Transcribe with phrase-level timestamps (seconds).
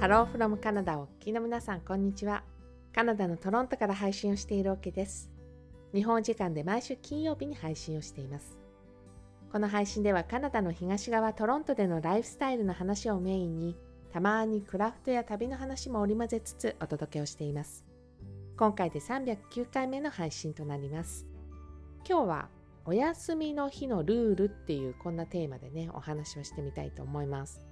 [0.00, 2.42] ハローフロムカナダをお聞きの皆さん、こんにちは。
[2.94, 5.30] カナダのトロントから配信をしているオケです。
[5.92, 8.58] 日本時間で毎週金曜日に配信をしています。
[9.52, 13.76] この配信ではカナダの東側トロントでのライフスタイルの話をメインに、
[14.10, 17.84] たまにクラフトや旅の話も織り交ぜつつお届けをしています。
[18.56, 21.26] 今回で309回目の配信となります。
[22.08, 22.48] 今日は
[22.86, 27.69] お休みの日のルールっていうこんなテーマでね、お話をしてみたいと思います。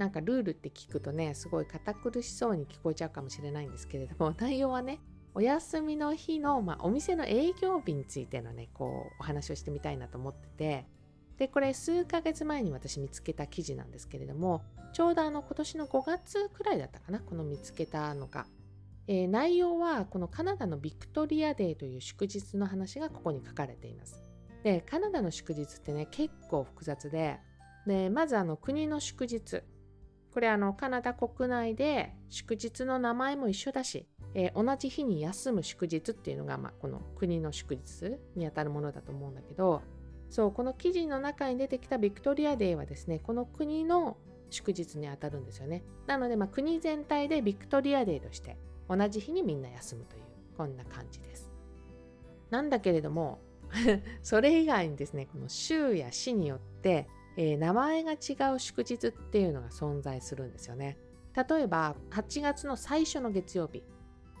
[0.00, 4.98] なんかルールって聞くとねすごい堅苦しそうに聞こえちゃうかもしれないんですけれども 内容はね
[5.34, 10.86] お休みの日の、まあ、お店の営業日についてのねこうお話をしてみたいなと思ってて
[11.36, 14.62] でこれ数ヶ月前に私見つけた記事なんですけれども
[14.94, 18.46] ちょうどあの今年の5月くらいだったかなこの見つけたのが、
[19.06, 24.22] えー、内容はこのカナダのビクトリアデーという祝日の話がここに書かれています。
[24.64, 27.38] でカナダの祝日ってね結構複雑で
[27.86, 29.62] でまずあの国の祝日。
[30.32, 39.82] これあのカナダ国内で祝日の名前も一緒だし、えー、同じ日に休む祝日っていうのが、まあ、この国の祝日にあたるものだと思うんだけど
[40.28, 44.16] そうこの記事の中に出てきたビクトリアデーはですねこの国の
[44.50, 45.84] 祝日にあたるんですよね。
[46.06, 48.56] なので、まあ、国全体でビクトリアデーとして
[48.88, 50.22] 同じ日にみんな休むという
[50.56, 51.50] こんな感じです。
[52.50, 53.38] なんだけれども
[54.22, 60.98] それ以外にですねこの州や市によってえー、名前が違う祝日っていうのが存在するんですよね。
[61.34, 63.84] 例えば8月の最初の月曜日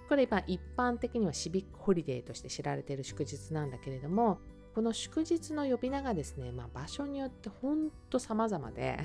[0.08, 4.40] これ今一般的にはシビックホリデーとして知られている祝日なんだけれども
[4.74, 8.98] この祝日の呼び名がですね、まあ、場所によってほんと様々で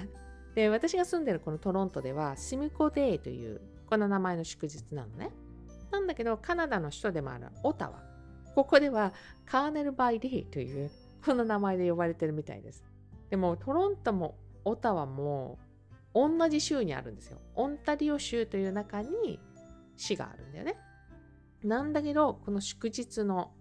[0.55, 5.29] で私が住んでるこのトロントではシミコデーというこの名前の祝日なのね。
[5.91, 8.03] なんだけどカナダの首都でもあるオタワ
[8.55, 9.13] ここでは
[9.45, 10.89] カーネル・バイ・デーという
[11.23, 12.83] この名前で呼ばれてるみたいです。
[13.29, 15.59] でもトロントもオタワも
[16.13, 17.39] 同じ州にあるんですよ。
[17.55, 19.39] オンタリオ州という中に
[19.97, 20.77] 市があるんだよね。
[21.63, 23.51] なんだけど、この祝日の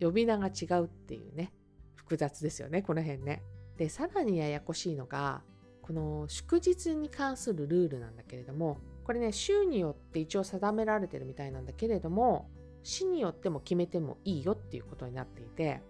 [0.00, 1.52] 呼び名が違うっていうね、
[1.94, 3.42] 複雑ですよね、この辺ね。
[3.76, 5.42] で、さらにややこしいのが、
[5.82, 12.48] この祝日に関するルールなんだけれども、これね、州によって一応定められてるみたいなんだけれども、
[12.82, 15.82] 市によっても決めてもいいよっていうことになっていて、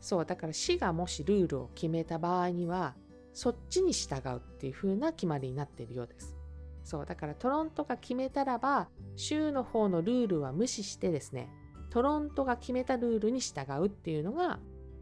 [0.00, 2.94] そうだから市がもしルールを決めた場合には
[3.32, 6.36] そっちに従うっていう風な決まりになっているようです。
[6.82, 11.48] そうだからトロントが決めたらば州の方のルールは無視してですね
[11.90, 14.58] トロントが決めたルールに従うっていうのが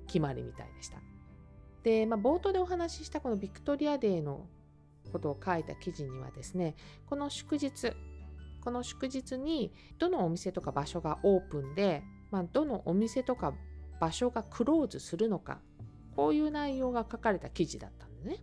[0.07, 0.99] 決まりみたいでした。
[1.83, 4.47] で、まあ、冒頭でお話ししたこのビクトリアデーの
[5.13, 6.75] ことを書いた記事にはですね
[7.07, 7.93] この祝日
[8.63, 13.55] この祝日にどのお店とか場所がオープンで、まあ、どのお店とか
[14.01, 15.59] 場所がクローズするのか
[16.17, 18.43] こういう内容が書かれた記事だったんでね。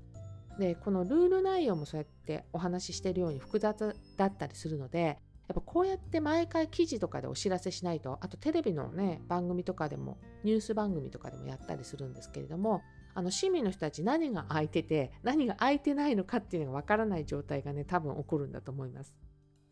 [0.58, 12.82] でこのルール内容もそうやってお話ししてるように複雑だったりするのでやっぱこうやって毎回記事とかでお知らせしないとあとテレビのね番組とかでもニュース番組とかでもやったりするんですけれども
[13.14, 19.14] あの市民の人たち何が空いてて何が空いてないのかっていうのがわからない状態がね多分起こるんだと思います。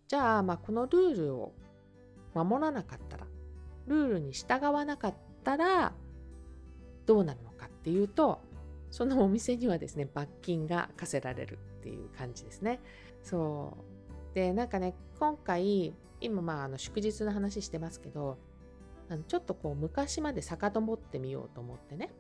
[0.07, 1.53] じゃあまあこのルールを
[2.33, 3.27] 守らなかったら
[3.87, 5.93] ルールに従わなかっったら
[7.05, 8.39] どうなるのかっていうと
[8.89, 12.79] そのお店にはですね罰金が課せられるっていう感じですね。
[13.21, 13.77] そ
[14.31, 18.37] うでなんかね今回今まああの祝日の話してますけど
[19.09, 22.11] あのちょっとこう昔まで遡ってみようと思ってね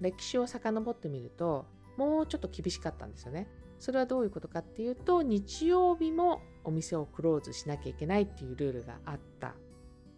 [0.00, 3.48] 歴史を遡ってみるともうちょっと厳しかったんですよね。
[3.78, 9.52] それはどういうことかっていうと日曜日もお店をクローズしなきゃいけないっていうルールがあったっ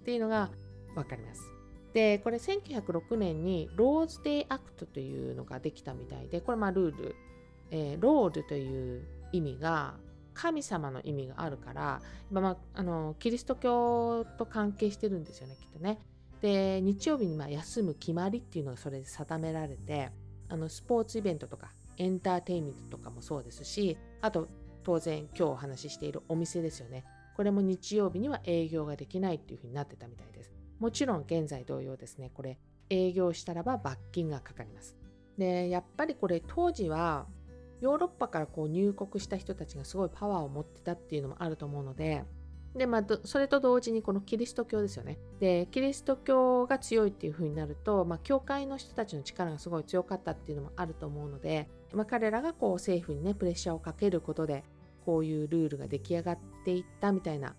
[0.05, 0.51] ていうのが
[0.95, 1.58] 分かります。
[1.99, 7.17] でこれ1906年に Lord's Day Act というのができたみたいでこれまあルール、
[7.73, 9.95] えー、ロードという意味が
[10.33, 12.01] 神様の意味があるから、
[12.31, 15.99] まあ、あのキリスト教と関係してるんですよねきっとね。
[16.41, 20.13] で日曜日にま休む決まりっていうのがそれで定められて
[20.49, 24.47] あのスポーツイベントとかエンターテインメントとかもそうですしあと
[24.85, 27.05] 当然今日お話ししているお店ですよね
[27.37, 30.58] これも日曜日には営業ができないっていうふうになってたみたいです。
[30.79, 32.59] もちろん現在同様ですね、これ
[32.91, 34.97] 営業したらば罰金がかかります。
[35.37, 37.27] で、やっぱりこれ当時は
[37.81, 42.25] ヨーロッパからこう入国した人たちがすごいパワーを持ってたっていうのもあると思うので、
[42.75, 45.19] で、まあ、それと同時にこのキリスト教ですよね。
[45.41, 54.65] で、キリスト教が強いっていう風になると、まあ、教会の人たちの力がすごい強かったっていうのもあると思うので、まあ、彼らがこう政府にね、プレッシャーをかけることで、
[55.05, 57.57] こういうルールが出来上がっていったみたいな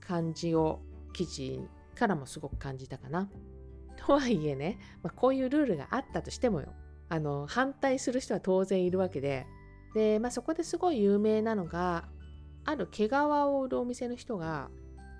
[0.00, 0.80] 感じを
[1.12, 1.60] 記事
[1.94, 3.30] からもすごく感じたかな。
[3.96, 6.72] とはいえね、まあ、こういうルールがあったとしてもよ。
[7.08, 9.46] あの反対する人は当然いるわけで。
[9.94, 12.08] で、まあ、そこですごい有名なのが
[12.64, 14.70] ある毛皮を売るお店の人が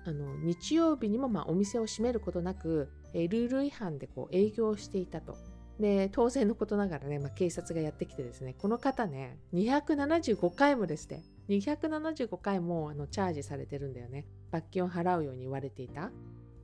[0.05, 5.37] あの日曜日にもまお店を閉めることなく、ルール違反でこう営業していたと。
[5.79, 14.25] で当然のことながらね、まあ、警察がやってきてですねこの方ね275回もですね275回もあのチャージされてるんだよね。
[14.51, 16.11] 罰金を払うように言われていた。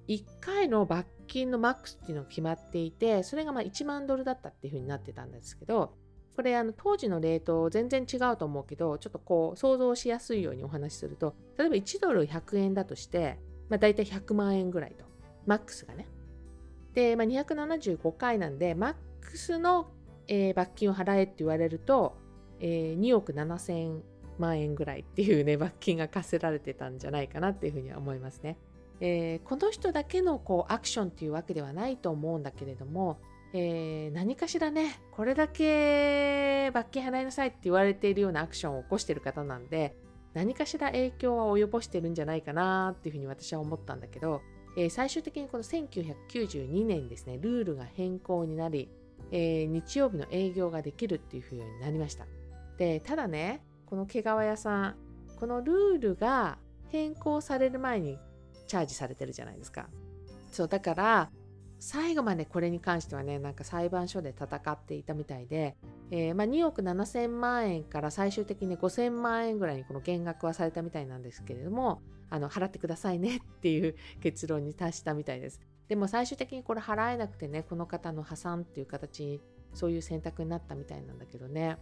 [0.09, 5.93] 1回の罰金のマックスっていうのが決まっていてそれがま1万ドルだったっていうふうになってたんですけど
[6.35, 13.37] これあの当時のレート全然違うと思うけどちょっとこう想像しやすいようにお話しすると例えば1ドル100円だとして、
[13.69, 15.05] まあ、大体100万円ぐらいと
[15.45, 16.07] マックスがね
[16.93, 19.91] で、まあ、275回なんでマックスの、
[20.27, 22.17] えー、罰金を払えって言われると、
[22.59, 23.99] えー、2億7000
[24.39, 28.57] 万円ぐらいっていうね罰金が課せられてたんじゃないかなっていうふうには思いますね。
[29.01, 33.19] えー、この人だけのこうアクションっていうわけではないと思うんだけれども
[33.53, 39.95] えー、何かしらねこれだけ罰金払いなさいって言われているようなアクションを起こしている方なんで
[40.33, 44.41] 何かしら影響は及ぼしてるんじゃないかなっていうふうに私は思ったんだけど、
[44.77, 48.89] えー、最終的にこの1992年ですねルールが変更になり、
[49.31, 52.25] えー、日曜日の営業ができるっていうふうになりました。
[52.77, 54.95] でただねこの毛皮屋さん
[55.39, 56.59] このルールが
[56.89, 58.19] 変更される前に
[58.69, 59.89] チャージされてるじゃないですか。
[60.51, 61.31] そうだから
[61.79, 65.77] 最後までこれに関してはねなんか裁判所で戦っていたみたいで、
[66.11, 75.59] えー、まあ、2億7000万円から最終的に5000万円ぐらいにこの減額はされたみたいなんですけれどもあの払ってくださいねっていう結論に達したみたいです。
[75.87, 79.41] でも最終的にこれ払えなくてねこの方の破産っていう形
[79.73, 81.77] そういう選択になったみたいなんだけどね。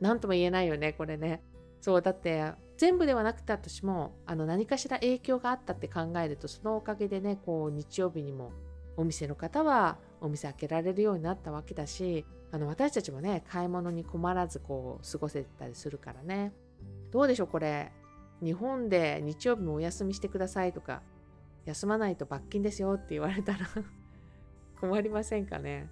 [0.00, 1.42] 何とも言えないよねこれね。
[1.86, 8.50] そうだって全部ではなくて私もあの何かしら影響があったって考えるとそのおかげでねこう日曜日にも
[8.96, 16.52] お店の方はお店開けられるようになったわけだしあの私たちもね買い物に困らずこう過ごせたりするからね。
[17.12, 17.92] どうでしょうこれ。
[18.42, 21.02] 日本で日曜日もお休みしてくださいとか
[21.66, 23.58] 休まないと罰金ですよって言われたら
[24.80, 25.88] 困りませんかね。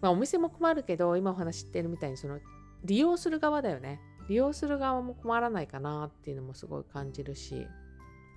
[0.00, 2.40] まあお店も困るけど今お話してるみたいにその
[2.84, 4.00] 利用する側だよね。
[4.28, 7.66] 利用する側も困らないかなっていうのもすごい感じるし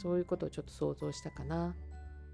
[0.01, 1.75] そういうことをちょっと想像したかな。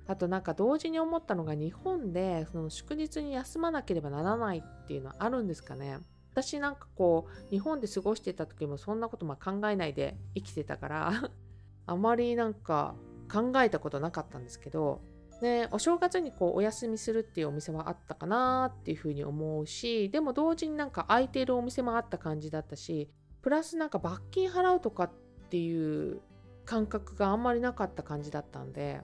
[0.08, 6.00] あとなんか同時に思ったのが日本でその祝日に休まなければならないっていうのはあるんですかね
[6.32, 11.32] 私なんかこう日本で過ごしてた時もそんなことまあ考えないで生きてたから
[11.88, 12.96] あまりなんか
[13.30, 15.02] 考えたことなかったんですけど
[15.42, 23.12] ね、お正月にこうお休みするっていうお店はあったかなっていうふうに思うしでも同時になんか空いているお店もあった感じだったし
[23.48, 25.12] プラスなんか罰金払うとかっ
[25.50, 26.20] ていう
[26.66, 29.00] 感覚があんまりなかった感じだったんで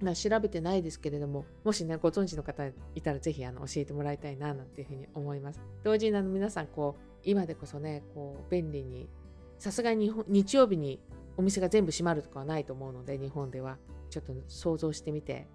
[0.00, 5.60] ま、調べてないですけれども、もしね、ご存知の方いたらぜひあの教えてもらいたいな、なんていうふうに思います。
[5.84, 9.10] 同時にあの皆さん、こう、今でこそね、こう、便利に、
[9.58, 10.98] さすがに日曜日に
[11.36, 13.76] お店が全部閉まるとかはないと思うので、日本では。
[14.08, 15.48] ちょっと想像してみて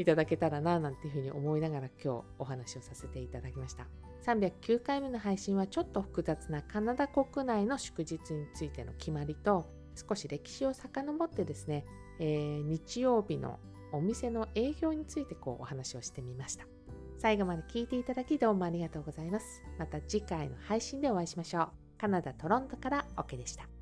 [0.00, 3.86] いただけたらな、なんていうふうに思いながら今日お話をさせていただきました。
[4.24, 9.66] 309回目の配信はちょっと複雑なカナダ国内の祝日についての決まりと
[10.08, 11.84] 少し歴史を遡ってですね
[12.20, 13.58] えー、日曜日の
[13.92, 16.66] お店の営業についてこうお話をしてみました。
[17.18, 19.62] 最後まで聞いていただきどうもありがとうございます。
[19.78, 21.68] また次回の配信でお会いしましょう。
[21.98, 23.79] カナダ・トロントからオケでした。